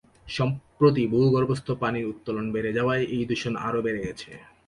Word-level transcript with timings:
সম্প্রতি 0.27 1.03
ভূগর্ভস্থ 1.07 1.67
পানির 1.81 2.09
উত্তোলন 2.13 2.45
বেড়ে 2.51 2.71
যাওয়ায় 2.73 3.03
এই 3.15 3.23
দূষণ 3.29 3.53
আরো 3.67 3.79
বেড়ে 3.81 4.01
গেছে। 4.05 4.29